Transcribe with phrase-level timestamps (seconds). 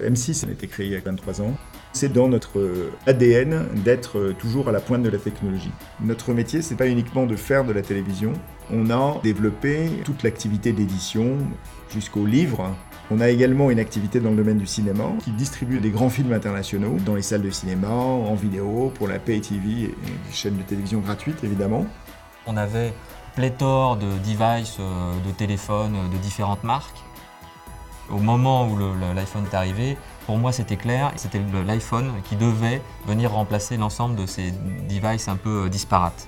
[0.00, 1.56] M6 a été créé il y a 23 ans.
[1.92, 5.70] C'est dans notre ADN d'être toujours à la pointe de la technologie.
[6.00, 8.34] Notre métier, c'est pas uniquement de faire de la télévision.
[8.70, 11.38] On a développé toute l'activité d'édition
[11.88, 12.76] jusqu'au livre.
[13.08, 16.32] On a également une activité dans le domaine du cinéma qui distribue des grands films
[16.32, 20.56] internationaux dans les salles de cinéma, en vidéo, pour la Pay TV et des chaînes
[20.56, 21.86] de télévision gratuites évidemment.
[22.48, 22.92] On avait
[23.36, 26.98] pléthore de devices, de téléphones de différentes marques.
[28.10, 28.76] Au moment où
[29.14, 29.96] l'iPhone est arrivé,
[30.26, 34.52] pour moi c'était clair, c'était l'iPhone qui devait venir remplacer l'ensemble de ces
[34.88, 36.26] devices un peu disparates.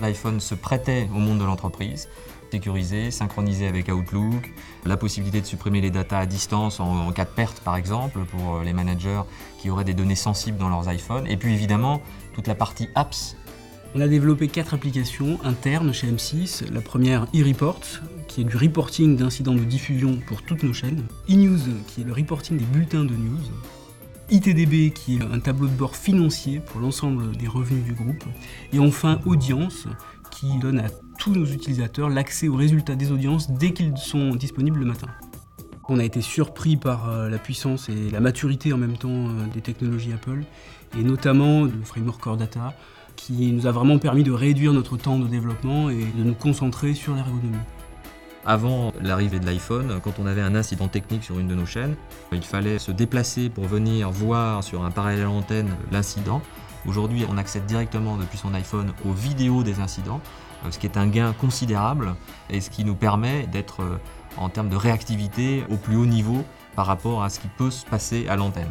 [0.00, 2.08] L'iPhone se prêtait au monde de l'entreprise,
[2.50, 4.52] sécurisé, synchronisé avec Outlook,
[4.86, 8.60] la possibilité de supprimer les datas à distance en, cas de perte par exemple pour
[8.60, 9.22] les managers
[9.60, 12.00] qui auraient des données sensibles dans leurs iPhones, et puis évidemment
[12.34, 13.36] toute la partie apps
[13.94, 16.70] on a développé quatre applications internes chez M6.
[16.70, 17.80] La première, eReport,
[18.26, 21.04] qui est du reporting d'incidents de diffusion pour toutes nos chaînes.
[21.30, 23.40] eNews, qui est le reporting des bulletins de news.
[24.30, 28.24] ITDB, qui est un tableau de bord financier pour l'ensemble des revenus du groupe.
[28.74, 29.86] Et enfin, Audience,
[30.30, 30.90] qui donne à
[31.28, 35.08] tous nos utilisateurs l'accès aux résultats des audiences dès qu'ils sont disponibles le matin.
[35.90, 39.46] On a été surpris par euh, la puissance et la maturité en même temps euh,
[39.52, 40.42] des technologies Apple,
[40.98, 42.72] et notamment de framework Core Data,
[43.16, 46.94] qui nous a vraiment permis de réduire notre temps de développement et de nous concentrer
[46.94, 47.56] sur l'ergonomie.
[48.46, 51.96] Avant l'arrivée de l'iPhone, quand on avait un incident technique sur une de nos chaînes,
[52.32, 56.40] il fallait se déplacer pour venir voir sur un parallèle antenne l'incident.
[56.86, 60.22] Aujourd'hui, on accède directement depuis son iPhone aux vidéos des incidents,
[60.70, 62.14] ce qui est un gain considérable
[62.50, 63.98] et ce qui nous permet d'être euh,
[64.36, 67.84] en termes de réactivité au plus haut niveau par rapport à ce qui peut se
[67.84, 68.68] passer à l'antenne.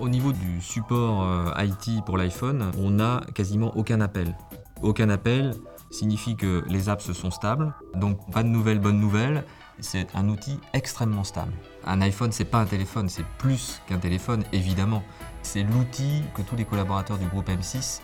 [0.00, 4.36] Au niveau du support euh, IT pour l'iPhone, on n'a quasiment aucun appel.
[4.82, 5.54] Aucun appel
[5.90, 9.44] signifie que les apps sont stables, donc pas de nouvelles bonnes nouvelles.
[9.80, 11.52] C'est un outil extrêmement stable.
[11.84, 15.02] Un iPhone, c'est pas un téléphone, c'est plus qu'un téléphone, évidemment.
[15.42, 18.00] C'est l'outil que tous les collaborateurs du groupe M6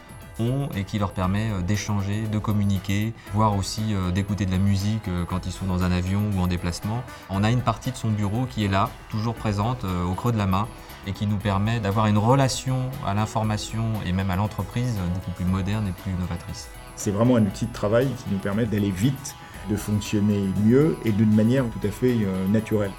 [0.74, 5.08] et qui leur permet euh, d'échanger, de communiquer, voire aussi euh, d'écouter de la musique
[5.28, 7.02] quand ils sont dans un avion ou en déplacement.
[7.30, 10.38] On a une partie de son bureau qui est là, toujours présente au creux de
[10.38, 10.68] la main,
[11.06, 15.44] et qui nous permet d'avoir une relation à l'information et même à l'entreprise beaucoup plus
[15.44, 16.68] moderne et plus novatrice.
[16.96, 19.34] C'est vraiment un outil de travail qui nous permet d'aller vite,
[19.68, 22.16] de fonctionner mieux et d'une manière tout à fait
[22.48, 22.92] naturelle.